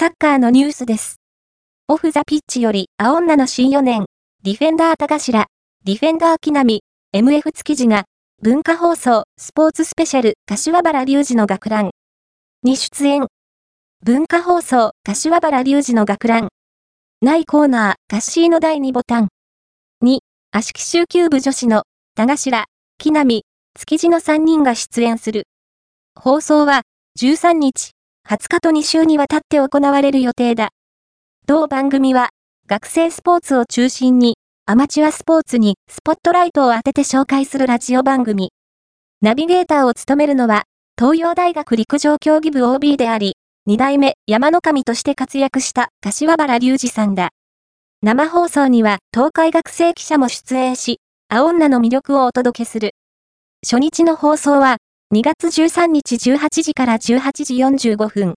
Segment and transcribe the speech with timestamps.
[0.00, 1.16] サッカーのニュースです。
[1.88, 4.04] オフザピッチより、青女の新4年、
[4.44, 5.46] ディフェンダー田頭、
[5.84, 6.82] ディフェンダー木並、
[7.12, 8.04] MF 築地が、
[8.40, 11.90] 文化放送、スポーツスペシャル、柏原隆二の学ラン
[12.62, 13.26] に出演。
[14.04, 16.48] 文化放送、柏原隆二の学ラン
[17.20, 19.28] ないコーナー、カッシーの第2ボタン。
[20.04, 20.18] 2、
[20.52, 21.82] 足木集球部女子の、
[22.14, 22.66] 田頭、
[22.98, 23.42] 木並、
[23.76, 25.48] 築地の3人が出演する。
[26.14, 26.82] 放送は、
[27.20, 27.90] 13日、
[28.28, 30.68] 20日と2週にわたって行われる予定だ。
[31.46, 32.28] 同番組は、
[32.66, 34.36] 学生スポーツを中心に、
[34.66, 38.52] アマチュアスポーツにスポットライトを当てて紹介するラジオ番組。
[39.22, 40.64] ナビゲーターを務めるのは、
[41.00, 47.30] 東洋大学陸上競技部 OB であり、二代目山の神として活躍した柏原隆二さんだ。
[48.02, 51.00] 生放送には東海学生記者も出演し、
[51.30, 52.90] 青女の魅力をお届けする。
[53.66, 54.76] 初日の放送は
[55.10, 57.54] 2月13日18時から18時
[57.88, 58.26] 45分。